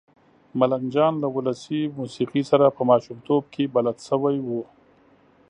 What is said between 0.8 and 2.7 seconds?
جان له ولسي موسېقۍ سره